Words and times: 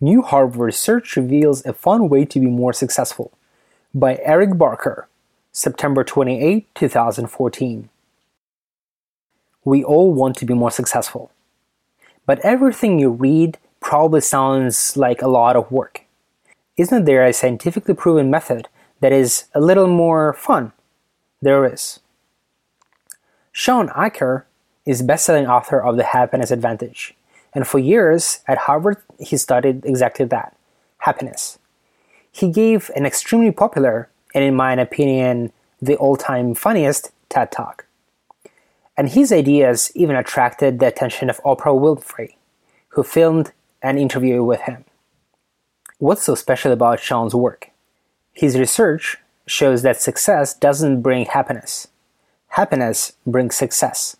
New 0.00 0.22
Harvard 0.22 0.60
research 0.60 1.16
reveals 1.16 1.64
a 1.64 1.72
fun 1.72 2.08
way 2.08 2.24
to 2.24 2.40
be 2.40 2.46
more 2.46 2.72
successful 2.72 3.32
by 3.94 4.18
Eric 4.24 4.58
Barker, 4.58 5.08
September 5.52 6.02
28, 6.02 6.66
2014. 6.74 7.88
We 9.64 9.84
all 9.84 10.12
want 10.12 10.36
to 10.38 10.44
be 10.44 10.52
more 10.52 10.72
successful. 10.72 11.30
But 12.26 12.40
everything 12.40 12.98
you 12.98 13.10
read 13.10 13.58
probably 13.80 14.20
sounds 14.20 14.96
like 14.96 15.22
a 15.22 15.28
lot 15.28 15.56
of 15.56 15.70
work. 15.70 16.02
Isn't 16.76 17.04
there 17.04 17.24
a 17.24 17.32
scientifically 17.32 17.94
proven 17.94 18.30
method 18.30 18.68
that 19.00 19.12
is 19.12 19.44
a 19.54 19.60
little 19.60 19.86
more 19.86 20.32
fun? 20.32 20.72
There 21.40 21.72
is. 21.72 22.00
Shawn 23.52 23.90
Achor 23.96 24.46
is 24.84 25.02
best-selling 25.02 25.46
author 25.46 25.80
of 25.80 25.96
The 25.96 26.04
Happiness 26.04 26.50
Advantage, 26.50 27.14
and 27.54 27.66
for 27.66 27.78
years 27.78 28.40
at 28.48 28.58
Harvard 28.58 28.98
he 29.18 29.36
studied 29.36 29.84
exactly 29.84 30.26
that, 30.26 30.56
happiness. 30.98 31.58
He 32.30 32.50
gave 32.50 32.90
an 32.96 33.06
extremely 33.06 33.52
popular, 33.52 34.08
and 34.34 34.42
in 34.42 34.54
my 34.56 34.72
opinion, 34.74 35.52
the 35.80 35.96
all-time 35.96 36.54
funniest 36.54 37.12
TED 37.28 37.52
Talk. 37.52 37.86
And 38.96 39.08
his 39.08 39.32
ideas 39.32 39.92
even 39.94 40.16
attracted 40.16 40.78
the 40.78 40.86
attention 40.86 41.30
of 41.30 41.42
Oprah 41.42 41.78
Winfrey, 41.78 42.34
who 42.88 43.02
filmed 43.02 43.52
an 43.82 43.98
interview 43.98 44.42
with 44.42 44.62
him. 44.62 44.84
What's 45.98 46.24
so 46.24 46.34
special 46.34 46.72
about 46.72 47.00
Shawn's 47.00 47.34
work? 47.34 47.70
His 48.32 48.58
research 48.58 49.18
shows 49.46 49.82
that 49.82 50.00
success 50.00 50.54
doesn't 50.54 51.02
bring 51.02 51.26
happiness. 51.26 51.88
Happiness 52.48 53.12
brings 53.26 53.56
success. 53.56 54.16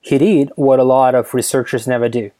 He 0.00 0.18
did 0.18 0.50
what 0.56 0.78
a 0.78 0.84
lot 0.84 1.14
of 1.14 1.34
researchers 1.34 1.86
never 1.86 2.08
do. 2.08 2.30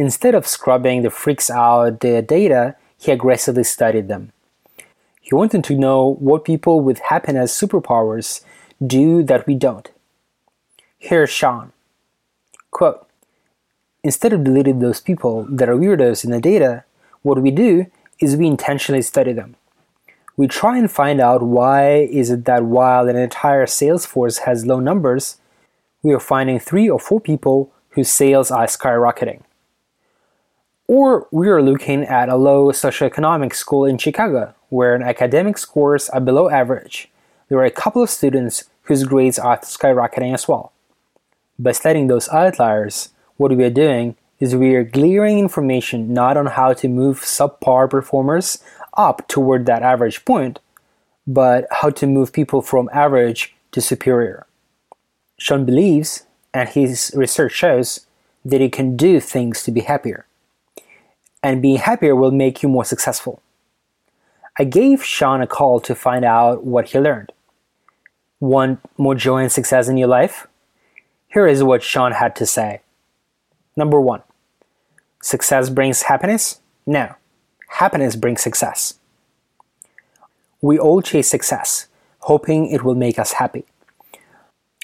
Instead 0.00 0.34
of 0.34 0.46
scrubbing 0.46 1.02
the 1.02 1.10
freaks 1.10 1.50
out 1.50 2.00
the 2.00 2.22
data, 2.22 2.74
he 2.96 3.12
aggressively 3.12 3.62
studied 3.62 4.08
them. 4.08 4.32
He 5.20 5.34
wanted 5.34 5.62
to 5.64 5.76
know 5.76 6.14
what 6.14 6.46
people 6.46 6.80
with 6.80 7.10
happiness 7.10 7.52
superpowers 7.60 8.42
do 8.80 9.22
that 9.24 9.46
we 9.46 9.54
don't. 9.54 9.90
Here's 10.96 11.28
Shawn. 11.28 11.72
Quote, 12.70 13.06
Instead 14.02 14.32
of 14.32 14.42
deleting 14.42 14.78
those 14.78 15.02
people 15.02 15.46
that 15.50 15.68
are 15.68 15.76
weirdos 15.76 16.24
in 16.24 16.30
the 16.30 16.40
data, 16.40 16.84
what 17.20 17.42
we 17.42 17.50
do 17.50 17.84
is 18.20 18.36
we 18.38 18.46
intentionally 18.46 19.02
study 19.02 19.34
them. 19.34 19.54
We 20.34 20.46
try 20.48 20.78
and 20.78 20.90
find 20.90 21.20
out 21.20 21.42
why 21.42 22.08
is 22.10 22.30
it 22.30 22.46
that 22.46 22.64
while 22.64 23.06
an 23.06 23.16
entire 23.16 23.66
sales 23.66 24.06
force 24.06 24.38
has 24.48 24.64
low 24.64 24.80
numbers, 24.80 25.36
we 26.02 26.14
are 26.14 26.20
finding 26.20 26.58
three 26.58 26.88
or 26.88 26.98
four 26.98 27.20
people 27.20 27.70
whose 27.90 28.10
sales 28.10 28.50
are 28.50 28.64
skyrocketing. 28.64 29.42
Or 30.90 31.28
we 31.30 31.48
are 31.48 31.62
looking 31.62 32.02
at 32.02 32.28
a 32.28 32.34
low 32.34 32.72
socioeconomic 32.72 33.54
school 33.54 33.84
in 33.84 33.96
Chicago 33.96 34.54
where 34.70 34.96
an 34.96 35.04
academic 35.04 35.56
scores 35.56 36.08
are 36.08 36.20
below 36.20 36.50
average. 36.50 37.08
There 37.48 37.58
are 37.58 37.64
a 37.64 37.70
couple 37.70 38.02
of 38.02 38.10
students 38.10 38.64
whose 38.82 39.04
grades 39.04 39.38
are 39.38 39.58
skyrocketing 39.58 40.34
as 40.34 40.48
well. 40.48 40.72
By 41.60 41.70
studying 41.70 42.08
those 42.08 42.28
outliers, 42.30 43.10
what 43.36 43.56
we 43.56 43.62
are 43.62 43.70
doing 43.70 44.16
is 44.40 44.56
we 44.56 44.74
are 44.74 44.84
clearing 44.84 45.38
information 45.38 46.12
not 46.12 46.36
on 46.36 46.46
how 46.46 46.72
to 46.72 46.88
move 46.88 47.20
subpar 47.20 47.88
performers 47.88 48.58
up 48.96 49.28
toward 49.28 49.66
that 49.66 49.84
average 49.84 50.24
point, 50.24 50.58
but 51.24 51.68
how 51.70 51.90
to 51.90 52.06
move 52.08 52.32
people 52.32 52.62
from 52.62 52.90
average 52.92 53.54
to 53.70 53.80
superior. 53.80 54.44
Shawn 55.38 55.64
believes, 55.64 56.24
and 56.52 56.68
his 56.68 57.12
research 57.14 57.52
shows, 57.52 58.06
that 58.44 58.60
he 58.60 58.68
can 58.68 58.96
do 58.96 59.20
things 59.20 59.62
to 59.62 59.70
be 59.70 59.82
happier. 59.82 60.26
And 61.42 61.62
being 61.62 61.78
happier 61.78 62.14
will 62.14 62.30
make 62.30 62.62
you 62.62 62.68
more 62.68 62.84
successful. 62.84 63.42
I 64.58 64.64
gave 64.64 65.04
Shawn 65.04 65.40
a 65.40 65.46
call 65.46 65.80
to 65.80 65.94
find 65.94 66.24
out 66.24 66.64
what 66.64 66.90
he 66.90 66.98
learned. 66.98 67.32
Want 68.40 68.80
more 68.98 69.14
joy 69.14 69.42
and 69.42 69.52
success 69.52 69.88
in 69.88 69.96
your 69.96 70.08
life? 70.08 70.46
Here 71.28 71.46
is 71.46 71.62
what 71.62 71.82
Shawn 71.82 72.12
had 72.12 72.34
to 72.36 72.46
say. 72.46 72.80
Number 73.76 74.00
one, 74.00 74.22
Success 75.22 75.68
brings 75.68 76.02
happiness? 76.02 76.60
No. 76.86 77.14
Happiness 77.68 78.16
brings 78.16 78.40
success. 78.40 78.94
We 80.62 80.78
all 80.78 81.02
chase 81.02 81.28
success, 81.28 81.88
hoping 82.20 82.70
it 82.70 82.84
will 82.84 82.94
make 82.94 83.18
us 83.18 83.32
happy. 83.32 83.64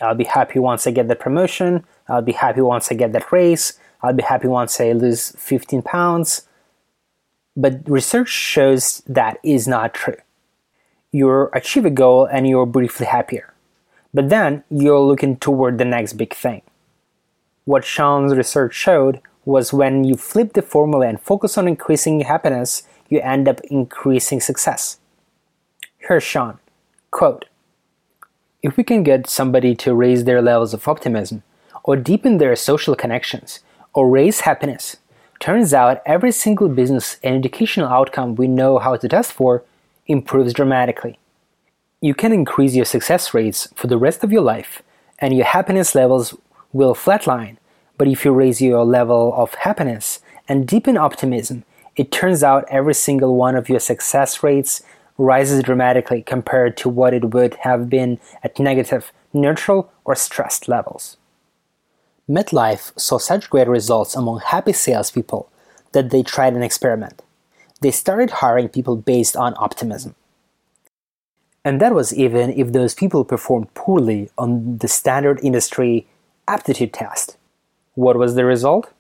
I'll 0.02 0.14
be 0.14 0.25
happy 0.25 0.58
once 0.58 0.86
I 0.86 0.91
get 0.91 1.08
that 1.08 1.20
promotion. 1.20 1.84
I'll 2.06 2.22
be 2.22 2.32
happy 2.32 2.60
once 2.60 2.92
I 2.92 2.94
get 2.94 3.12
that 3.12 3.32
raise. 3.32 3.78
I'll 4.02 4.12
be 4.12 4.22
happy 4.22 4.48
once 4.48 4.80
I 4.80 4.92
lose 4.92 5.32
15 5.38 5.82
pounds. 5.82 6.48
But 7.56 7.88
research 7.88 8.28
shows 8.28 9.02
that 9.06 9.38
is 9.42 9.66
not 9.66 9.94
true. 9.94 10.16
You 11.12 11.48
achieve 11.52 11.86
a 11.86 11.90
goal 11.90 12.26
and 12.26 12.46
you're 12.46 12.66
briefly 12.66 13.06
happier. 13.06 13.54
But 14.12 14.28
then 14.28 14.64
you're 14.70 15.00
looking 15.00 15.36
toward 15.36 15.78
the 15.78 15.84
next 15.84 16.14
big 16.14 16.34
thing. 16.34 16.62
What 17.64 17.84
Shawn's 17.84 18.34
research 18.34 18.74
showed 18.74 19.20
was 19.44 19.72
when 19.72 20.04
you 20.04 20.16
flip 20.16 20.52
the 20.52 20.62
formula 20.62 21.06
and 21.06 21.20
focus 21.20 21.56
on 21.56 21.68
increasing 21.68 22.20
happiness, 22.20 22.82
you 23.08 23.20
end 23.20 23.48
up 23.48 23.60
increasing 23.62 24.40
success. 24.40 24.98
Here's 25.98 26.22
Shawn, 26.22 26.58
Quote, 27.10 27.46
if 28.62 28.76
we 28.76 28.84
can 28.84 29.02
get 29.02 29.28
somebody 29.28 29.74
to 29.76 29.94
raise 29.94 30.24
their 30.24 30.42
levels 30.42 30.74
of 30.74 30.86
optimism, 30.86 31.42
or 31.84 31.96
deepen 31.96 32.38
their 32.38 32.54
social 32.56 32.94
connections, 32.94 33.60
or 33.96 34.08
raise 34.08 34.40
happiness, 34.40 34.98
turns 35.40 35.74
out 35.74 36.00
every 36.06 36.30
single 36.30 36.68
business 36.68 37.16
and 37.24 37.34
educational 37.34 37.88
outcome 37.88 38.36
we 38.36 38.46
know 38.46 38.78
how 38.78 38.94
to 38.94 39.08
test 39.08 39.32
for 39.32 39.64
improves 40.06 40.52
dramatically. 40.52 41.18
You 42.00 42.14
can 42.14 42.32
increase 42.32 42.76
your 42.76 42.84
success 42.84 43.34
rates 43.34 43.66
for 43.74 43.88
the 43.88 43.98
rest 43.98 44.22
of 44.22 44.30
your 44.30 44.42
life, 44.42 44.82
and 45.18 45.34
your 45.34 45.46
happiness 45.46 45.96
levels 45.96 46.36
will 46.72 46.94
flatline 46.94 47.56
but 47.98 48.08
if 48.08 48.24
you 48.24 48.32
raise 48.32 48.60
your 48.60 48.84
level 48.84 49.32
of 49.34 49.54
happiness 49.54 50.20
and 50.48 50.68
deepen 50.68 50.96
optimism, 50.96 51.64
it 51.96 52.12
turns 52.12 52.42
out 52.42 52.66
every 52.68 52.94
single 52.94 53.36
one 53.36 53.56
of 53.56 53.68
your 53.68 53.80
success 53.80 54.42
rates 54.42 54.82
rises 55.18 55.62
dramatically 55.62 56.22
compared 56.22 56.76
to 56.76 56.90
what 56.90 57.14
it 57.14 57.32
would 57.32 57.54
have 57.62 57.88
been 57.88 58.20
at 58.42 58.58
negative, 58.58 59.12
neutral, 59.32 59.90
or 60.04 60.14
stressed 60.14 60.68
levels. 60.68 61.16
MetLife 62.28 62.98
saw 62.98 63.19
such 63.19 63.50
great 63.50 63.69
results 63.69 64.16
among 64.16 64.41
happy 64.41 64.72
salespeople 64.72 65.48
that 65.92 66.10
they 66.10 66.25
tried 66.25 66.54
an 66.54 66.62
experiment. 66.62 67.22
They 67.81 67.92
started 67.92 68.42
hiring 68.42 68.69
people 68.69 68.97
based 68.97 69.37
on 69.37 69.54
optimism. 69.59 70.16
And 71.64 71.81
that 71.81 71.94
was 71.94 72.14
even 72.14 72.50
if 72.50 72.72
those 72.72 72.94
people 72.94 73.25
performed 73.25 73.72
poorly 73.75 74.31
on 74.37 74.78
the 74.78 74.88
standard 74.88 75.38
industry 75.42 76.06
aptitude 76.48 76.92
test. 76.92 77.37
What 77.94 78.16
was 78.16 78.34
the 78.34 78.44
result? 78.44 78.93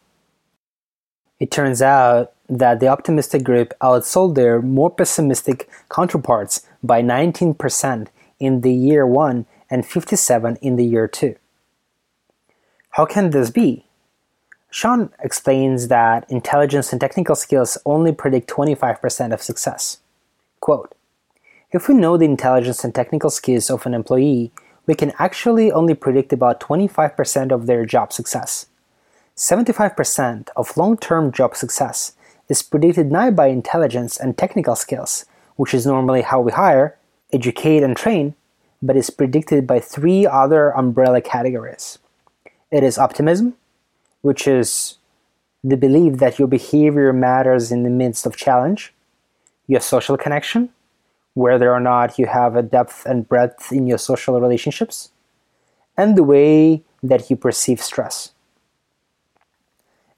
It 1.40 1.50
turns 1.50 1.82
out 1.82 2.32
that 2.48 2.78
the 2.78 2.88
optimistic 2.88 3.42
group 3.42 3.74
outsold 3.80 4.36
their 4.36 4.62
more 4.62 4.90
pessimistic 4.90 5.68
counterparts 5.90 6.64
by 6.82 7.02
19% 7.02 8.06
in 8.38 8.60
the 8.60 8.72
year 8.72 9.06
1 9.06 9.46
and 9.68 9.84
57 9.84 10.56
in 10.62 10.76
the 10.76 10.84
year 10.84 11.08
2. 11.08 11.34
How 12.96 13.04
can 13.04 13.28
this 13.28 13.50
be? 13.50 13.84
Shawn 14.70 15.10
explains 15.22 15.88
that 15.88 16.24
intelligence 16.30 16.92
and 16.92 16.98
technical 16.98 17.36
skills 17.36 17.76
only 17.84 18.10
predict 18.10 18.48
25% 18.48 19.34
of 19.34 19.42
success. 19.42 19.98
Quote, 20.60 20.94
if 21.72 21.88
we 21.88 21.94
know 21.94 22.16
the 22.16 22.24
intelligence 22.24 22.84
and 22.84 22.94
technical 22.94 23.28
skills 23.28 23.68
of 23.68 23.84
an 23.84 23.92
employee, 23.92 24.50
we 24.86 24.94
can 24.94 25.12
actually 25.18 25.70
only 25.70 25.92
predict 25.92 26.32
about 26.32 26.58
25% 26.58 27.52
of 27.52 27.66
their 27.66 27.84
job 27.84 28.14
success. 28.14 28.64
75% 29.36 30.48
of 30.56 30.74
long-term 30.78 31.32
job 31.32 31.54
success 31.54 32.12
is 32.48 32.62
predicted 32.62 33.12
not 33.12 33.36
by 33.36 33.48
intelligence 33.48 34.16
and 34.16 34.38
technical 34.38 34.74
skills, 34.74 35.26
which 35.56 35.74
is 35.74 35.84
normally 35.84 36.22
how 36.22 36.40
we 36.40 36.50
hire, 36.50 36.96
educate, 37.30 37.82
and 37.82 37.94
train, 37.94 38.34
but 38.80 38.96
is 38.96 39.10
predicted 39.10 39.66
by 39.66 39.80
three 39.80 40.26
other 40.26 40.74
umbrella 40.74 41.20
categories. 41.20 41.98
It 42.70 42.82
is 42.82 42.98
optimism, 42.98 43.54
which 44.22 44.46
is 44.46 44.98
the 45.62 45.76
belief 45.76 46.18
that 46.18 46.38
your 46.38 46.48
behavior 46.48 47.12
matters 47.12 47.72
in 47.72 47.82
the 47.82 47.90
midst 47.90 48.26
of 48.26 48.36
challenge, 48.36 48.92
your 49.66 49.80
social 49.80 50.16
connection, 50.16 50.70
whether 51.34 51.72
or 51.72 51.80
not 51.80 52.18
you 52.18 52.26
have 52.26 52.56
a 52.56 52.62
depth 52.62 53.04
and 53.06 53.28
breadth 53.28 53.72
in 53.72 53.86
your 53.86 53.98
social 53.98 54.40
relationships, 54.40 55.10
and 55.96 56.16
the 56.16 56.22
way 56.22 56.82
that 57.02 57.30
you 57.30 57.36
perceive 57.36 57.80
stress 57.80 58.32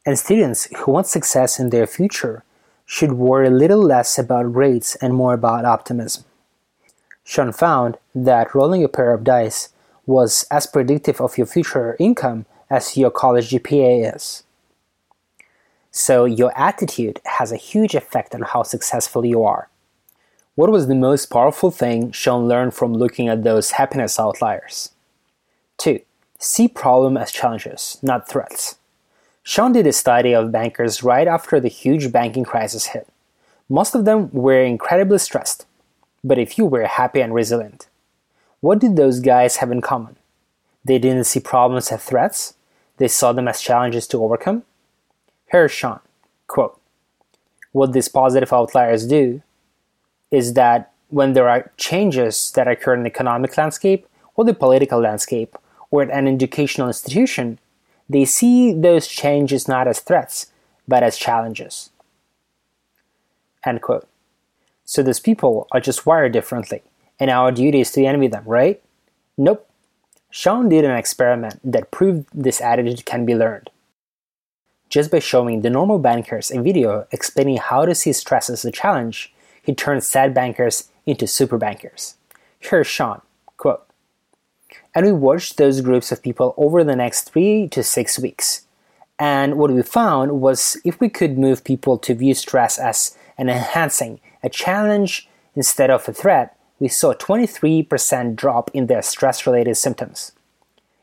and 0.08 0.18
students 0.18 0.68
who 0.78 0.92
want 0.92 1.06
success 1.06 1.60
in 1.60 1.68
their 1.68 1.86
future 1.86 2.42
should 2.86 3.12
worry 3.12 3.46
a 3.46 3.50
little 3.50 3.82
less 3.82 4.18
about 4.18 4.54
grades 4.54 4.96
and 5.02 5.12
more 5.12 5.34
about 5.34 5.66
optimism. 5.66 6.24
Shawn 7.24 7.52
found 7.52 7.98
that 8.14 8.54
rolling 8.54 8.82
a 8.82 8.88
pair 8.88 9.12
of 9.12 9.22
dice 9.22 9.68
was 10.08 10.46
as 10.50 10.66
predictive 10.66 11.20
of 11.20 11.37
your 11.37 11.46
future 11.46 11.94
income 12.00 12.46
as 12.70 12.96
your 12.96 13.10
college 13.10 13.50
GPA 13.50 14.14
is. 14.16 14.43
So 15.90 16.25
your 16.25 16.50
attitude 16.58 17.20
has 17.26 17.52
a 17.52 17.56
huge 17.56 17.94
effect 17.94 18.34
on 18.34 18.40
how 18.40 18.62
successful 18.62 19.26
you 19.26 19.44
are. 19.44 19.69
What 20.55 20.70
was 20.70 20.88
the 20.88 20.94
most 20.94 21.26
powerful 21.26 21.70
thing 21.70 22.10
Shawn 22.10 22.49
learned 22.49 22.72
from 22.72 22.94
looking 22.94 23.28
at 23.28 23.44
those 23.44 23.72
happiness 23.72 24.19
outliers? 24.19 24.93
2. 25.76 26.00
See 26.38 26.69
problem 26.69 27.19
as 27.19 27.31
challenges, 27.31 27.99
not 28.02 28.28
threats. 28.28 28.76
Shawn 29.43 29.72
did 29.72 29.87
a 29.87 29.93
study 29.93 30.34
of 30.34 30.50
bankers 30.50 31.02
right 31.02 31.28
after 31.28 31.60
the 31.60 31.69
huge 31.69 32.10
banking 32.10 32.44
crisis 32.44 32.87
hit. 32.87 33.08
Most 33.69 33.94
of 33.94 34.06
them 34.06 34.31
were 34.32 34.62
incredibly 34.62 35.19
stressed, 35.19 35.66
but 36.25 36.38
a 36.38 36.46
few 36.46 36.64
were 36.64 36.87
happy 36.87 37.20
and 37.20 37.34
resilient. 37.34 37.88
What 38.60 38.81
did 38.81 38.96
those 38.96 39.20
guys 39.20 39.56
have 39.56 39.70
in 39.70 39.81
common? 39.81 40.16
They 40.84 40.99
didn't 40.99 41.25
see 41.25 41.40
problems 41.40 41.93
as 41.93 42.02
threats, 42.02 42.55
they 42.96 43.08
saw 43.08 43.32
them 43.32 43.49
as 43.49 43.60
challenges 43.60 44.06
to 44.08 44.22
overcome. 44.22 44.64
Here's 45.46 45.72
Shawn 45.72 46.00
quote, 46.46 46.81
What 47.72 47.93
these 47.93 48.08
positive 48.08 48.52
outliers 48.52 49.06
do 49.06 49.43
is 50.31 50.55
that 50.55 50.93
when 51.08 51.32
there 51.32 51.49
are 51.49 51.70
changes 51.76 52.50
that 52.52 52.69
occur 52.69 52.94
in 52.94 53.02
the 53.02 53.10
economic 53.10 53.56
landscape 53.56 54.06
or 54.34 54.44
the 54.44 54.55
political 54.55 55.00
landscape 55.00 55.56
or 55.90 56.02
at 56.02 56.10
an 56.10 56.26
educational 56.26 56.88
institution, 56.88 57.58
they 58.08 58.25
see 58.25 58.72
those 58.72 59.06
changes 59.06 59.69
not 59.69 59.88
as 59.88 60.00
threats, 60.00 60.52
but 60.87 61.02
as 61.02 61.16
challenges. 61.16 61.90
End 63.64 63.82
quote. 63.82 64.08
So 64.84 65.02
those 65.02 65.20
people 65.20 65.66
are 65.72 65.81
just 65.81 66.06
wired 66.06 66.32
differently, 66.32 66.82
and 67.19 67.31
our 67.31 67.53
duty 67.53 67.81
is 67.81 67.91
to 67.93 68.05
envy 68.05 68.29
them, 68.29 68.44
right? 68.44 68.82
Nope. 69.37 69.69
Shawn 70.31 70.69
did 70.69 70.85
an 70.85 70.97
experiment 70.97 71.61
that 71.65 71.91
proved 71.91 72.26
this 72.35 72.61
attitude 72.61 73.05
can 73.05 73.25
be 73.25 73.35
learned. 73.35 73.70
Just 74.88 75.11
by 75.11 75.19
showing 75.19 75.61
the 75.61 75.70
normal 75.70 75.99
bankers 75.99 76.50
a 76.50 76.62
video 76.62 77.06
explaining 77.12 77.59
how 77.59 77.85
to 77.85 77.94
see 77.94 78.12
stress 78.12 78.49
as 78.49 78.65
a 78.65 78.70
challenge, 78.70 79.32
he 79.62 79.75
turned 79.75 80.05
sad 80.05 80.32
bankers 80.32 80.88
into 81.06 81.26
super 81.26 81.59
bankers. 81.59 82.17
Here's 82.59 82.87
Shawn, 82.87 83.20
quote, 83.56 83.87
and 84.94 85.06
we 85.06 85.12
watched 85.12 85.56
those 85.56 85.81
groups 85.81 86.11
of 86.11 86.23
people 86.23 86.55
over 86.56 86.82
the 86.85 86.97
next 86.97 87.31
three 87.31 87.69
to 87.69 87.82
six 87.82 88.19
weeks. 88.19 88.67
And 89.19 89.56
what 89.56 89.70
we 89.70 89.82
found 89.82 90.41
was 90.41 90.76
if 90.85 91.00
we 91.00 91.09
could 91.09 91.38
move 91.38 91.65
people 91.65 91.99
to 91.99 92.15
view 92.15 92.35
stress 92.35 92.79
as 92.79 93.17
an 93.37 93.49
enhancing, 93.49 94.20
a 94.43 94.49
challenge 94.49 95.29
instead 95.55 95.91
of 95.91 96.09
a 96.09 96.12
threat, 96.12 96.57
we 96.78 96.88
saw 96.88 97.10
a 97.10 97.16
23% 97.16 98.36
drop 98.36 98.70
in 98.72 98.86
their 98.86 99.02
stress 99.02 99.46
related 99.46 99.76
symptoms. 99.76 100.32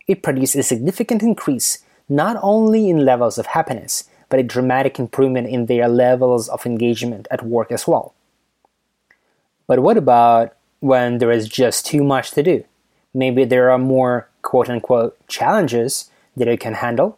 It 0.07 0.23
produced 0.23 0.55
a 0.55 0.63
significant 0.63 1.23
increase 1.23 1.79
not 2.07 2.37
only 2.41 2.89
in 2.89 3.05
levels 3.05 3.37
of 3.37 3.47
happiness, 3.47 4.07
but 4.29 4.39
a 4.39 4.43
dramatic 4.43 4.99
improvement 4.99 5.47
in 5.47 5.65
their 5.65 5.87
levels 5.87 6.47
of 6.49 6.65
engagement 6.65 7.27
at 7.31 7.45
work 7.45 7.71
as 7.71 7.87
well. 7.87 8.13
But 9.67 9.79
what 9.79 9.97
about 9.97 10.55
when 10.79 11.17
there 11.17 11.31
is 11.31 11.47
just 11.49 11.85
too 11.85 12.03
much 12.03 12.31
to 12.31 12.43
do? 12.43 12.63
Maybe 13.13 13.45
there 13.45 13.71
are 13.71 13.79
more 13.79 14.29
quote 14.41 14.69
unquote 14.69 15.17
challenges 15.27 16.11
that 16.37 16.47
you 16.47 16.57
can 16.57 16.75
handle? 16.75 17.17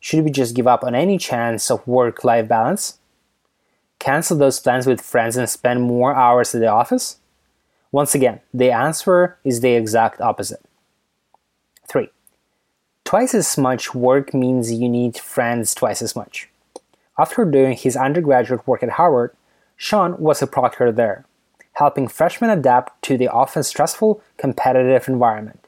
Should 0.00 0.24
we 0.24 0.30
just 0.30 0.54
give 0.54 0.66
up 0.66 0.84
on 0.84 0.94
any 0.94 1.18
chance 1.18 1.70
of 1.70 1.86
work 1.86 2.22
life 2.24 2.46
balance? 2.46 2.98
Cancel 3.98 4.36
those 4.36 4.60
plans 4.60 4.86
with 4.86 5.00
friends 5.00 5.36
and 5.36 5.48
spend 5.48 5.82
more 5.82 6.14
hours 6.14 6.54
at 6.54 6.60
the 6.60 6.68
office? 6.68 7.16
Once 7.92 8.14
again, 8.14 8.40
the 8.52 8.70
answer 8.70 9.38
is 9.44 9.60
the 9.60 9.72
exact 9.72 10.20
opposite. 10.20 10.64
3. 11.88 12.08
Twice 13.04 13.34
as 13.34 13.56
much 13.56 13.94
work 13.94 14.34
means 14.34 14.72
you 14.72 14.88
need 14.88 15.16
friends 15.16 15.74
twice 15.74 16.02
as 16.02 16.16
much. 16.16 16.48
After 17.18 17.44
doing 17.44 17.76
his 17.76 17.96
undergraduate 17.96 18.66
work 18.66 18.82
at 18.82 18.90
Harvard, 18.90 19.34
Shawn 19.76 20.18
was 20.18 20.42
a 20.42 20.46
proctor 20.46 20.90
there 20.92 21.24
helping 21.76 22.08
freshmen 22.08 22.50
adapt 22.50 23.02
to 23.02 23.18
the 23.18 23.28
often 23.28 23.62
stressful, 23.62 24.22
competitive 24.38 25.08
environment. 25.08 25.60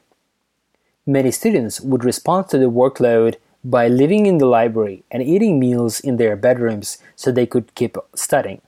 Many 1.05 1.31
students 1.31 1.79
would 1.81 2.03
respond 2.03 2.49
to 2.49 2.57
the 2.57 2.69
workload 2.69 3.35
by 3.63 3.87
living 3.87 4.25
in 4.25 4.39
the 4.39 4.47
library 4.47 5.03
and 5.11 5.21
eating 5.21 5.59
meals 5.59 5.99
in 5.99 6.17
their 6.17 6.35
bedrooms 6.35 6.97
so 7.15 7.31
they 7.31 7.45
could 7.45 7.75
keep 7.75 7.95
studying. 8.15 8.61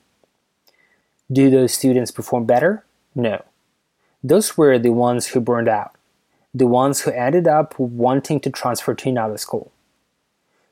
Do 1.31 1.49
those 1.49 1.73
students 1.73 2.11
perform 2.11 2.45
better? 2.45 2.83
No. 3.15 3.43
Those 4.23 4.57
were 4.57 4.77
the 4.77 4.91
ones 4.91 5.27
who 5.27 5.39
burned 5.39 5.67
out, 5.67 5.95
the 6.53 6.67
ones 6.67 7.01
who 7.01 7.11
ended 7.11 7.47
up 7.47 7.77
wanting 7.79 8.39
to 8.41 8.49
transfer 8.49 8.93
to 8.93 9.09
another 9.09 9.37
school. 9.37 9.71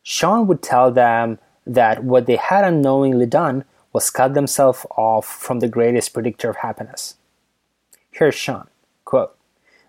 Shawn 0.04 0.48
would 0.48 0.62
tell 0.62 0.92
them 0.92 1.40
that 1.66 2.04
what 2.04 2.26
they 2.26 2.36
had 2.36 2.64
unknowingly 2.64 3.26
done 3.26 3.66
was 3.92 4.10
cut 4.10 4.34
themselves 4.34 4.86
off 4.92 5.26
from 5.26 5.60
the 5.60 5.68
greatest 5.68 6.14
predictor 6.14 6.50
of 6.50 6.58
happiness. 6.58 7.16
Here's 8.12 8.36
Shawn 8.36 8.68
quote, 9.06 9.36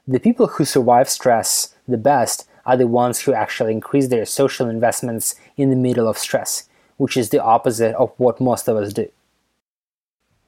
The 0.09 0.21
people 0.21 0.47
who 0.47 0.65
survive 0.65 1.09
stress 1.09 1.75
the 1.87 1.99
best 1.99 2.49
are 2.65 2.77
the 2.77 2.87
ones 2.87 3.21
who 3.21 3.35
actually 3.35 3.73
increase 3.73 4.09
their 4.09 4.25
social 4.25 4.69
investments 4.69 5.35
in 5.57 5.71
the 5.71 5.77
middle 5.77 6.09
of 6.09 6.19
stress, 6.19 6.69
which 6.97 7.17
is 7.17 7.31
the 7.31 7.43
opposite 7.43 7.95
of 7.97 8.13
what 8.17 8.41
most 8.41 8.69
of 8.69 8.77
us 8.77 8.93
do. 8.93 9.11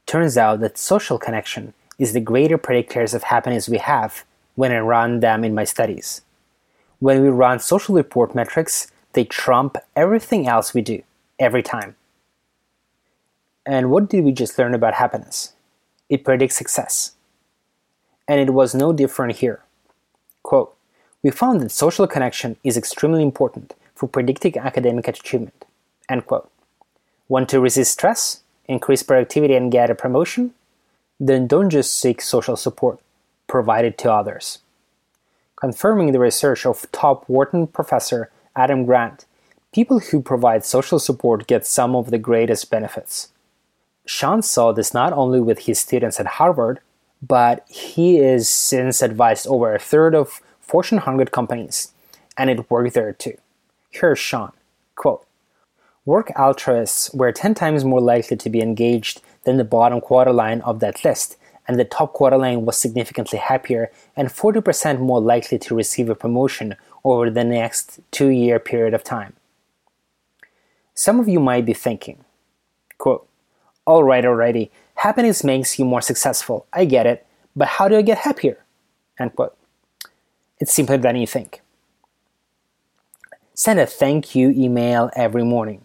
Turns 0.07 0.37
out 0.37 0.61
that 0.61 0.79
social 0.79 1.19
connection 1.19 1.75
is 2.03 2.13
the 2.13 2.21
greater 2.21 2.59
predictors 2.59 3.15
of 3.15 3.23
happiness 3.23 3.69
we 3.69 3.79
have 3.79 4.25
when 4.57 4.73
I 4.73 4.81
run 4.81 5.21
them 5.21 5.45
in 5.45 5.55
my 5.55 5.63
studies. 5.63 6.23
When 6.99 7.23
we 7.23 7.29
run 7.29 7.61
social 7.61 7.95
report 7.95 8.35
metrics, 8.35 8.89
they 9.13 9.23
trump 9.25 9.77
everything 9.95 10.49
else 10.49 10.75
we 10.75 10.83
do, 10.83 11.05
every 11.39 11.63
time. 11.63 11.95
And 13.65 13.93
what 13.93 14.11
did 14.11 14.25
we 14.25 14.33
just 14.33 14.59
learn 14.59 14.75
about 14.75 14.95
happiness? 14.95 15.53
It 16.09 16.25
predicts 16.25 16.57
success. 16.57 17.13
And 18.27 18.41
it 18.41 18.53
was 18.53 18.75
no 18.75 18.93
different 18.93 19.37
here. 19.37 19.61
Quote, 20.43 20.75
we 21.23 21.31
found 21.31 21.61
that 21.61 21.71
social 21.71 22.09
connection 22.09 22.57
is 22.65 22.77
extremely 22.77 23.23
important 23.23 23.75
for 23.95 24.09
predicting 24.09 24.59
academic 24.59 25.07
achievement. 25.07 25.65
End 26.09 26.27
quote. 26.27 26.51
Want 27.29 27.49
to 27.51 27.61
resist 27.61 27.93
stress, 27.93 28.43
increase 28.67 29.05
productivity, 29.05 29.55
and 29.55 29.71
get 29.71 29.89
a 29.89 29.95
promotion? 29.95 30.53
Then 31.25 31.47
don't 31.47 31.71
just 31.71 31.97
seek 31.97 32.21
social 32.21 32.57
support, 32.57 32.99
provide 33.47 33.85
it 33.85 33.97
to 33.99 34.13
others. 34.13 34.59
Confirming 35.55 36.11
the 36.11 36.19
research 36.19 36.67
of 36.67 36.91
top 36.91 37.29
Wharton 37.29 37.69
professor 37.69 38.29
Adam 38.57 38.85
Grant, 38.85 39.25
people 39.73 40.01
who 40.01 40.21
provide 40.21 40.65
social 40.65 40.99
support 40.99 41.47
get 41.47 41.65
some 41.65 41.95
of 41.95 42.11
the 42.11 42.19
greatest 42.19 42.73
benefits. 42.73 43.29
Shawn 44.05 44.43
saw 44.43 44.73
this 44.73 44.93
not 44.93 45.13
only 45.13 45.41
with 45.41 45.61
his 45.61 45.79
students 45.79 46.19
at 46.19 46.27
Harvard, 46.27 46.81
but 47.23 47.65
he 47.69 48.19
is 48.19 48.49
since 48.49 49.01
advised 49.01 49.47
over 49.47 49.73
a 49.73 49.79
third 49.79 50.17
of 50.17 50.41
Fortune 50.61 50.99
100 50.99 51.31
companies, 51.31 51.93
and 52.37 52.51
it 52.51 52.69
worked 52.69 52.95
there 52.95 53.13
too. 53.13 53.39
Here's 53.91 54.19
Shawn, 54.19 54.55
quote, 54.97 55.25
Work 56.05 56.33
altruists 56.37 57.15
were 57.15 57.31
10 57.31 57.55
times 57.55 57.85
more 57.85 58.01
likely 58.01 58.37
to 58.37 58.51
be 58.51 58.61
engaged 58.61 59.21
than 59.45 59.57
the 59.57 59.65
bottom 59.65 60.01
quarter 60.01 60.33
line 60.33 60.61
of 60.63 60.81
that 60.81 61.05
list, 61.05 61.37
and 61.67 61.79
the 61.79 61.85
top 61.85 62.13
quarter 62.13 62.37
line 62.37 62.65
was 62.65 62.79
significantly 62.79 63.39
happier 63.39 63.91
and 64.17 64.29
40% 64.29 65.01
more 65.01 65.21
likely 65.21 65.59
to 65.59 65.75
receive 65.75 66.09
a 66.09 66.15
promotion 66.15 66.77
over 67.05 67.31
the 67.31 67.45
next 67.45 68.01
two 68.11 68.29
year 68.29 68.59
period 68.59 68.95
of 68.95 69.05
time. 69.05 69.35
Some 70.95 71.21
of 71.21 71.29
you 71.29 71.41
might 71.41 71.65
be 71.65 71.75
thinking, 71.75 72.25
quote, 72.99 73.27
Alright, 73.87 74.25
alrighty. 74.25 74.71
Happiness 74.97 75.43
makes 75.43 75.79
you 75.79 75.85
more 75.85 76.01
successful. 76.01 76.67
I 76.73 76.85
get 76.85 77.07
it. 77.07 77.27
But 77.57 77.69
how 77.69 77.89
do 77.89 77.97
I 77.97 78.03
get 78.03 78.19
happier? 78.19 78.59
End 79.19 79.35
quote. 79.35 79.57
It's 80.61 80.73
simpler 80.73 80.99
than 80.99 81.17
you 81.17 81.27
think. 81.27 81.61
Send 83.55 83.81
a 83.81 83.87
thank 83.87 84.35
you 84.35 84.51
email 84.51 85.11
every 85.17 85.45
morning. 85.45 85.85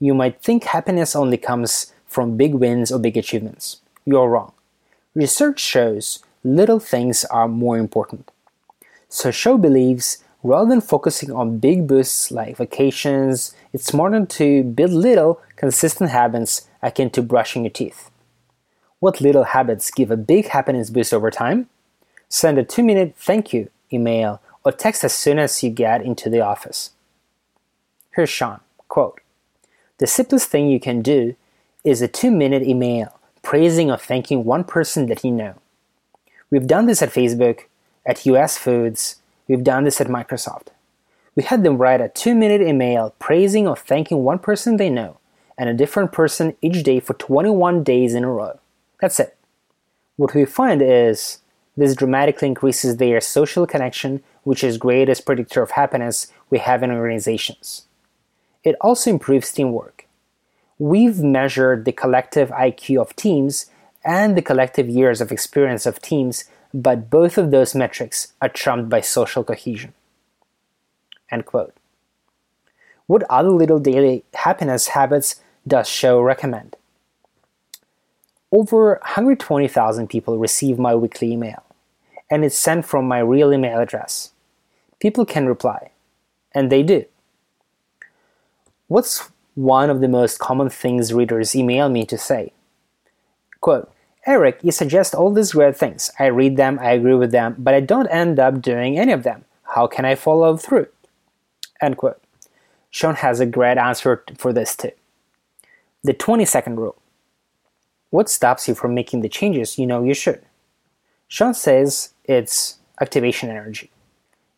You 0.00 0.14
might 0.14 0.42
think 0.42 0.64
happiness 0.64 1.14
only 1.14 1.36
comes 1.36 1.92
from 2.14 2.36
big 2.36 2.54
wins 2.54 2.92
or 2.92 2.98
big 3.00 3.16
achievements. 3.16 3.80
You're 4.06 4.28
wrong. 4.28 4.52
Research 5.14 5.58
shows 5.58 6.22
little 6.44 6.78
things 6.78 7.24
are 7.24 7.48
more 7.48 7.76
important. 7.76 8.30
So, 9.08 9.30
Shawn 9.32 9.60
believes 9.60 10.22
rather 10.44 10.68
than 10.68 10.80
focusing 10.80 11.32
on 11.32 11.58
big 11.58 11.88
boosts 11.88 12.30
like 12.30 12.58
vacations, 12.58 13.54
it's 13.72 13.86
smarter 13.86 14.24
to 14.24 14.62
build 14.62 14.92
little, 14.92 15.40
consistent 15.56 16.10
habits 16.10 16.68
akin 16.82 17.10
to 17.10 17.22
brushing 17.22 17.64
your 17.64 17.72
teeth. 17.72 18.10
What 19.00 19.20
little 19.20 19.44
habits 19.44 19.90
give 19.90 20.10
a 20.10 20.16
big 20.16 20.48
happiness 20.48 20.90
boost 20.90 21.12
over 21.12 21.30
time? 21.30 21.68
Send 22.28 22.58
a 22.58 22.64
two 22.64 22.84
minute 22.84 23.14
thank 23.18 23.52
you 23.52 23.70
email 23.92 24.40
or 24.64 24.72
text 24.72 25.04
as 25.04 25.12
soon 25.12 25.38
as 25.38 25.62
you 25.62 25.70
get 25.70 26.02
into 26.02 26.30
the 26.30 26.40
office. 26.40 26.90
Here's 28.14 28.30
Shawn 28.30 28.60
quote, 28.88 29.20
The 29.98 30.06
simplest 30.06 30.48
thing 30.50 30.68
you 30.68 30.78
can 30.78 31.02
do 31.02 31.34
is 31.84 32.00
a 32.00 32.08
two 32.08 32.30
minute 32.30 32.62
email 32.62 33.18
praising 33.42 33.90
or 33.90 33.98
thanking 33.98 34.44
one 34.44 34.64
person 34.64 35.06
that 35.06 35.22
you 35.22 35.30
know. 35.30 35.54
We've 36.50 36.66
done 36.66 36.86
this 36.86 37.02
at 37.02 37.10
Facebook, 37.10 37.64
at 38.06 38.26
US 38.26 38.56
Foods, 38.56 39.16
we've 39.46 39.62
done 39.62 39.84
this 39.84 40.00
at 40.00 40.08
Microsoft. 40.08 40.68
We 41.36 41.42
had 41.42 41.62
them 41.62 41.78
write 41.78 42.00
a 42.00 42.08
two 42.08 42.34
minute 42.34 42.62
email 42.62 43.14
praising 43.18 43.68
or 43.68 43.76
thanking 43.76 44.24
one 44.24 44.38
person 44.38 44.76
they 44.76 44.90
know 44.90 45.18
and 45.58 45.68
a 45.68 45.74
different 45.74 46.10
person 46.10 46.56
each 46.62 46.82
day 46.82 47.00
for 47.00 47.14
21 47.14 47.84
days 47.84 48.14
in 48.14 48.24
a 48.24 48.30
row. 48.30 48.58
That's 49.00 49.20
it. 49.20 49.36
What 50.16 50.34
we 50.34 50.44
find 50.44 50.80
is 50.80 51.38
this 51.76 51.94
dramatically 51.94 52.48
increases 52.48 52.96
their 52.96 53.20
social 53.20 53.66
connection, 53.66 54.22
which 54.44 54.64
is 54.64 54.78
greatest 54.78 55.26
predictor 55.26 55.62
of 55.62 55.72
happiness 55.72 56.32
we 56.50 56.58
have 56.58 56.82
in 56.82 56.90
organizations. 56.90 57.86
It 58.62 58.76
also 58.80 59.10
improves 59.10 59.52
teamwork. 59.52 60.03
We've 60.78 61.20
measured 61.20 61.84
the 61.84 61.92
collective 61.92 62.48
IQ 62.50 63.00
of 63.00 63.16
teams 63.16 63.66
and 64.04 64.36
the 64.36 64.42
collective 64.42 64.88
years 64.88 65.20
of 65.20 65.30
experience 65.30 65.86
of 65.86 66.02
teams, 66.02 66.44
but 66.72 67.08
both 67.10 67.38
of 67.38 67.50
those 67.50 67.74
metrics 67.74 68.32
are 68.42 68.48
trumped 68.48 68.90
by 68.90 69.00
social 69.00 69.44
cohesion. 69.44 69.94
End 71.30 71.46
quote. 71.46 71.74
What 73.06 73.22
other 73.30 73.50
little 73.50 73.78
daily 73.78 74.24
happiness 74.34 74.88
habits 74.88 75.40
does 75.66 75.88
Shawn 75.88 76.22
recommend? 76.22 76.76
Over 78.50 79.00
120,000 79.02 80.08
people 80.08 80.38
receive 80.38 80.78
my 80.78 80.94
weekly 80.94 81.32
email, 81.32 81.62
and 82.30 82.44
it's 82.44 82.58
sent 82.58 82.86
from 82.86 83.06
my 83.06 83.18
real 83.18 83.52
email 83.52 83.80
address. 83.80 84.30
People 85.00 85.24
can 85.24 85.46
reply, 85.46 85.90
and 86.52 86.70
they 86.70 86.82
do. 86.82 87.04
What's 88.86 89.30
one 89.54 89.90
of 89.90 90.00
the 90.00 90.08
most 90.08 90.38
common 90.38 90.68
things 90.68 91.12
readers 91.12 91.54
email 91.54 91.88
me 91.88 92.04
to 92.06 92.18
say? 92.18 92.52
Quote, 93.60 93.90
Eric, 94.26 94.60
you 94.62 94.72
suggest 94.72 95.14
all 95.14 95.32
these 95.32 95.52
great 95.52 95.76
things. 95.76 96.10
I 96.18 96.26
read 96.26 96.56
them, 96.56 96.78
I 96.80 96.92
agree 96.92 97.14
with 97.14 97.30
them, 97.30 97.56
but 97.58 97.74
I 97.74 97.80
don't 97.80 98.06
end 98.08 98.38
up 98.38 98.62
doing 98.62 98.98
any 98.98 99.12
of 99.12 99.22
them. 99.22 99.44
How 99.74 99.86
can 99.86 100.04
I 100.04 100.14
follow 100.14 100.56
through? 100.56 100.88
End 101.80 101.96
quote. 101.96 102.20
Shawn 102.90 103.16
has 103.16 103.40
a 103.40 103.46
great 103.46 103.76
answer 103.76 104.24
for 104.38 104.52
this 104.52 104.76
too. 104.76 104.92
The 106.02 106.14
20 106.14 106.44
second 106.44 106.76
rule. 106.76 106.96
What 108.10 108.28
stops 108.28 108.68
you 108.68 108.74
from 108.74 108.94
making 108.94 109.20
the 109.20 109.28
changes 109.28 109.78
you 109.78 109.86
know 109.86 110.04
you 110.04 110.14
should? 110.14 110.42
Shawn 111.26 111.54
says 111.54 112.14
it's 112.24 112.78
activation 113.00 113.50
energy. 113.50 113.90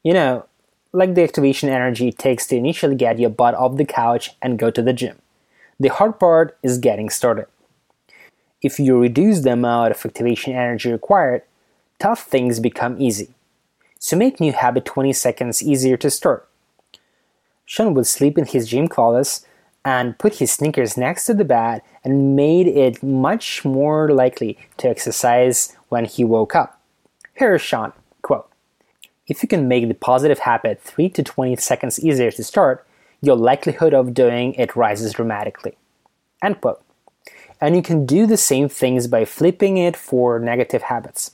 You 0.03 0.13
know, 0.13 0.47
like 0.93 1.15
the 1.15 1.23
activation 1.23 1.69
energy 1.69 2.09
it 2.09 2.19
takes 2.19 2.47
to 2.47 2.57
initially 2.57 2.95
get 2.95 3.19
your 3.19 3.31
butt 3.31 3.55
off 3.55 3.77
the 3.77 3.85
couch 3.85 4.31
and 4.41 4.59
go 4.59 4.71
to 4.71 4.83
the 4.83 4.93
gym. 4.93 5.19
The 5.79 5.89
hard 5.89 6.19
part 6.19 6.57
is 6.63 6.79
getting 6.79 7.11
started. 7.11 7.47
If 8.63 8.81
you 8.81 8.99
reduce 8.99 9.41
the 9.41 9.53
amount 9.53 9.93
of 9.93 10.05
activation 10.05 10.55
energy 10.55 10.91
required, 10.91 11.43
tough 11.99 12.23
things 12.23 12.61
become 12.61 13.01
easy. 13.01 13.35
So 13.99 14.17
make 14.17 14.41
new 14.41 14.53
habit 14.53 14.85
20 14.85 15.13
seconds 15.13 15.63
easier 15.63 15.97
to 15.99 16.11
start. 16.11 16.49
Shawn 17.65 17.95
would 17.95 18.07
sleep 18.07 18.39
in 18.39 18.47
his 18.47 18.69
gym 18.69 18.89
clothes 18.89 19.45
and 19.85 20.19
put 20.19 20.37
his 20.37 20.53
sneakers 20.53 20.97
next 20.97 21.27
to 21.27 21.35
the 21.35 21.45
bed 21.45 21.83
and 22.03 22.35
made 22.35 22.67
it 22.67 23.03
much 23.03 23.65
more 23.65 24.09
likely 24.09 24.59
to 24.79 24.89
exercise 24.89 25.77
when 25.89 26.05
he 26.05 26.25
woke 26.25 26.55
up. 26.55 26.81
Here's 27.35 27.63
Shawn, 27.63 27.93
If 29.27 29.43
you 29.43 29.49
can 29.49 29.69
make 29.69 29.89
the 29.89 29.95
positive 29.95 30.41
habit 30.41 30.81
3 30.81 31.09
to 31.11 31.23
20 31.23 31.57
seconds 31.57 31.99
easier 32.01 32.31
to 32.31 32.45
start, 32.45 32.87
your 33.21 33.37
likelihood 33.37 33.95
of 33.95 34.15
doing 34.15 34.55
it 34.55 34.77
rises 34.77 35.13
dramatically. 35.13 35.77
End 36.43 36.61
quote. 36.61 36.83
And 37.61 37.75
you 37.75 37.83
can 37.83 38.07
do 38.07 38.27
the 38.27 38.37
same 38.37 38.69
things 38.69 39.07
by 39.07 39.25
flipping 39.25 39.79
it 39.79 39.97
for 39.97 40.39
negative 40.39 40.83
habits. 40.83 41.33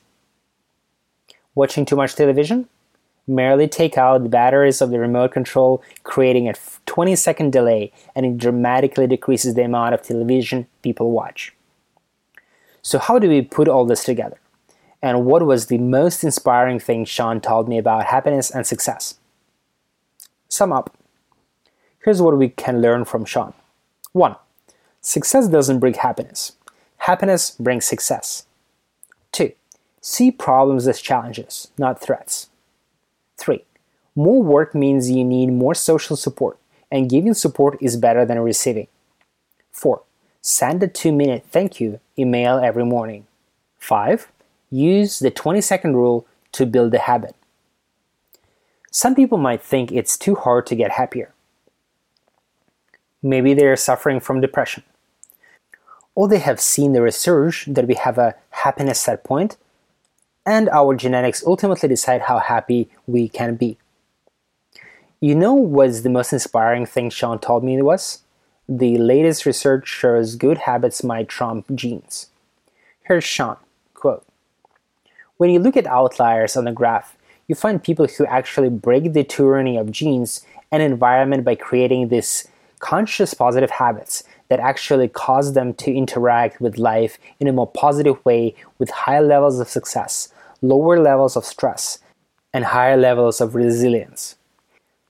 Watching 1.54 1.84
too 1.84 1.96
much 1.96 2.14
television? 2.14 2.68
merely 3.26 3.68
take 3.68 3.96
out 3.96 4.22
the 4.22 4.28
batteries 4.28 4.80
of 4.80 4.90
the 4.90 4.98
remote 4.98 5.32
control, 5.32 5.82
creating 6.02 6.48
a 6.48 6.54
20 6.86 7.14
second 7.16 7.52
delay, 7.52 7.92
and 8.14 8.26
it 8.26 8.38
dramatically 8.38 9.06
decreases 9.06 9.54
the 9.54 9.62
amount 9.62 9.94
of 9.94 10.02
television 10.02 10.66
people 10.82 11.10
watch. 11.10 11.52
So, 12.82 12.98
how 12.98 13.18
do 13.18 13.28
we 13.28 13.42
put 13.42 13.68
all 13.68 13.84
this 13.84 14.04
together? 14.04 14.38
And 15.02 15.26
what 15.26 15.44
was 15.44 15.66
the 15.66 15.78
most 15.78 16.22
inspiring 16.22 16.78
thing 16.78 17.04
Shawn 17.04 17.40
told 17.40 17.68
me 17.68 17.76
about 17.76 18.06
happiness 18.06 18.50
and 18.50 18.66
success? 18.66 19.16
Sum 20.48 20.72
up. 20.72 20.96
Here's 22.04 22.22
what 22.22 22.38
we 22.38 22.48
can 22.48 22.80
learn 22.80 23.04
from 23.04 23.24
Shawn 23.24 23.54
1. 24.12 24.36
Success 25.00 25.48
doesn't 25.48 25.80
bring 25.80 25.94
happiness, 25.94 26.52
happiness 26.98 27.50
brings 27.50 27.84
success. 27.84 28.46
2. 29.32 29.52
See 30.00 30.30
problems 30.30 30.86
as 30.86 31.00
challenges, 31.00 31.68
not 31.78 32.00
threats. 32.00 32.48
3. 33.38 33.64
More 34.14 34.42
work 34.42 34.74
means 34.74 35.10
you 35.10 35.24
need 35.24 35.52
more 35.52 35.74
social 35.74 36.16
support, 36.16 36.58
and 36.90 37.08
giving 37.08 37.34
support 37.34 37.78
is 37.80 37.96
better 37.96 38.24
than 38.26 38.38
receiving. 38.40 38.88
4. 39.70 40.02
Send 40.40 40.82
a 40.82 40.88
2 40.88 41.12
minute 41.12 41.46
thank 41.50 41.80
you 41.80 42.00
email 42.18 42.58
every 42.58 42.84
morning. 42.84 43.26
5. 43.78 44.31
Use 44.72 45.18
the 45.18 45.30
20 45.30 45.60
second 45.60 45.96
rule 45.96 46.26
to 46.52 46.64
build 46.64 46.94
a 46.94 46.98
habit. 46.98 47.36
Some 48.90 49.14
people 49.14 49.38
might 49.38 49.62
think 49.62 49.92
it's 49.92 50.16
too 50.16 50.34
hard 50.34 50.66
to 50.66 50.74
get 50.74 50.92
happier. 50.92 51.32
Maybe 53.22 53.54
they 53.54 53.66
are 53.66 53.76
suffering 53.76 54.18
from 54.18 54.40
depression. 54.40 54.82
Or 56.14 56.26
they 56.26 56.38
have 56.38 56.60
seen 56.60 56.94
the 56.94 57.02
research 57.02 57.66
that 57.66 57.86
we 57.86 57.94
have 57.94 58.18
a 58.18 58.34
happiness 58.50 59.00
set 59.00 59.22
point 59.24 59.56
and 60.44 60.68
our 60.70 60.94
genetics 60.94 61.44
ultimately 61.46 61.88
decide 61.88 62.22
how 62.22 62.38
happy 62.38 62.88
we 63.06 63.28
can 63.28 63.54
be. 63.54 63.78
You 65.20 65.34
know 65.34 65.54
what's 65.54 66.00
the 66.00 66.08
most 66.08 66.32
inspiring 66.32 66.86
thing 66.86 67.10
Shawn 67.10 67.38
told 67.38 67.62
me 67.62 67.80
was? 67.82 68.22
The 68.68 68.98
latest 68.98 69.46
research 69.46 69.86
shows 69.86 70.34
good 70.34 70.58
habits 70.58 71.04
might 71.04 71.28
trump 71.28 71.66
genes. 71.74 72.30
Here's 73.04 73.24
Shawn, 73.24 73.58
quote, 73.94 74.24
When 75.42 75.50
you 75.50 75.58
look 75.58 75.76
at 75.76 75.88
outliers 75.88 76.56
on 76.56 76.66
the 76.66 76.70
graph, 76.70 77.16
you 77.48 77.56
find 77.56 77.82
people 77.82 78.06
who 78.06 78.24
actually 78.26 78.68
break 78.68 79.12
the 79.12 79.24
tyranny 79.24 79.76
of 79.76 79.90
genes 79.90 80.46
and 80.70 80.80
environment 80.80 81.44
by 81.44 81.56
creating 81.56 82.10
these 82.10 82.46
conscious 82.78 83.34
positive 83.34 83.70
habits 83.70 84.22
that 84.50 84.60
actually 84.60 85.08
cause 85.08 85.54
them 85.54 85.74
to 85.82 85.92
interact 85.92 86.60
with 86.60 86.78
life 86.78 87.18
in 87.40 87.48
a 87.48 87.52
more 87.52 87.66
positive 87.66 88.24
way 88.24 88.54
with 88.78 88.90
high 88.90 89.18
levels 89.18 89.58
of 89.58 89.68
success, 89.68 90.32
lower 90.60 91.00
levels 91.00 91.36
of 91.36 91.44
stress, 91.44 91.98
and 92.54 92.66
higher 92.66 92.96
levels 92.96 93.40
of 93.40 93.56
resilience. 93.56 94.36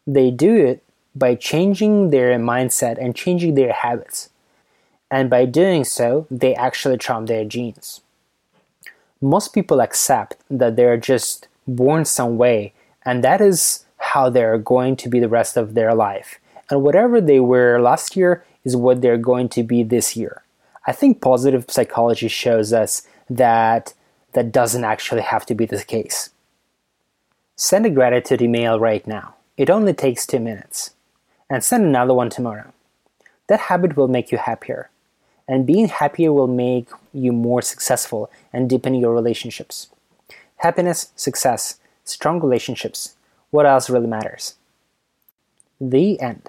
They 0.07 0.31
do 0.31 0.57
it 0.57 0.83
by 1.15 1.35
changing 1.35 2.09
their 2.09 2.39
mindset 2.39 2.97
and 2.97 3.15
changing 3.15 3.53
their 3.53 3.75
habits. 3.75 4.31
And 5.11 5.29
by 5.29 5.45
doing 5.45 5.85
so, 5.85 6.27
they 6.31 6.55
actually 6.55 6.97
trump 6.97 7.29
their 7.29 7.45
genes. 7.45 8.01
Most 9.23 9.55
people 9.55 9.81
accept 9.81 10.37
that 10.51 10.77
they're 10.77 10.97
just 10.97 11.49
born 11.67 12.05
some 12.05 12.37
way, 12.37 12.75
and 13.05 13.23
that 13.23 13.41
is 13.41 13.87
how 13.99 14.29
they're 14.29 14.59
going 14.59 14.97
to 14.97 15.09
be 15.09 15.21
the 15.21 15.29
rest 15.29 15.57
of 15.57 15.75
their 15.75 15.95
life. 15.95 16.41
And 16.69 16.83
whatever 16.83 17.21
they 17.21 17.39
were 17.39 17.81
last 17.81 18.17
year 18.17 18.45
is 18.65 18.77
what 18.77 19.01
they're 19.01 19.17
going 19.17 19.49
to 19.51 19.63
be 19.63 19.85
this 19.85 20.17
year. 20.17 20.43
I 20.87 20.93
think 20.93 21.21
positive 21.21 21.67
psychology 21.69 22.27
shows 22.27 22.73
us 22.73 23.07
that 23.31 23.95
that 24.33 24.51
doesn't 24.51 24.85
actually 24.85 25.23
have 25.23 25.47
to 25.47 25.55
be 25.55 25.67
the 25.67 25.85
case. 25.85 26.31
Send 27.55 27.87
a 27.87 27.91
gratitude 27.91 28.43
email 28.43 28.81
right 28.81 29.07
now. 29.07 29.37
It 29.57 29.71
only 29.71 29.95
takes 29.95 30.27
two 30.27 30.41
minutes. 30.41 30.95
And 31.49 31.63
send 31.63 31.85
another 31.85 32.15
one 32.15 32.31
tomorrow. 32.31 32.73
That 33.49 33.61
habit 33.61 33.97
will 33.97 34.09
make 34.09 34.33
you 34.33 34.39
happier. 34.39 34.89
And 35.53 35.67
being 35.67 35.89
happier 35.89 36.33
will 36.33 36.47
make 36.47 36.89
you 37.13 37.31
more 37.31 37.61
successful 37.61 38.31
and 38.55 38.71
deepen 38.71 38.95
your 38.95 39.13
relationships. 39.13 39.89
Happiness, 40.57 41.13
success, 41.15 41.79
strong 42.05 42.41
relationships. 42.41 43.17
What 43.51 43.67
else 43.67 43.91
really 43.91 44.07
matters? 44.07 44.55
The 45.79 46.19
end. 46.23 46.49